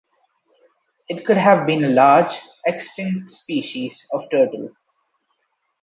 [1.07, 2.33] It could have been a large,
[2.65, 4.71] extinct species of turtle.